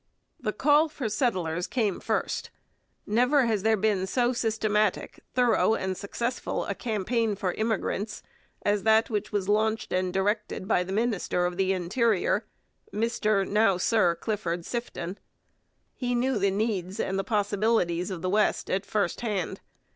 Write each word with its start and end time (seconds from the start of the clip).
The 0.39 0.51
call 0.51 0.89
for 0.89 1.07
settlers 1.09 1.67
came 1.67 1.99
first. 1.99 2.49
Never 3.05 3.45
has 3.45 3.61
there 3.61 3.77
been 3.77 4.07
so 4.07 4.33
systematic, 4.33 5.19
thorough, 5.35 5.75
and 5.75 5.95
successful 5.95 6.65
a 6.65 6.73
campaign 6.73 7.35
for 7.35 7.51
immigrants 7.51 8.23
as 8.63 8.81
that 8.81 9.11
which 9.11 9.31
was 9.31 9.47
launched 9.47 9.93
and 9.93 10.11
directed 10.11 10.67
by 10.67 10.83
the 10.83 10.91
minister 10.91 11.45
of 11.45 11.55
the 11.55 11.71
Interior, 11.71 12.45
Mr, 12.91 13.47
now 13.47 13.77
Sir 13.77 14.15
Clifford, 14.15 14.65
Sifton. 14.65 15.19
He 15.93 16.15
knew 16.15 16.39
the 16.39 16.49
needs 16.49 16.99
and 16.99 17.19
the 17.19 17.23
possibilities 17.23 18.09
of 18.09 18.23
the 18.23 18.29
West 18.31 18.71
at 18.71 18.87
first 18.87 19.21
hand. 19.21 19.61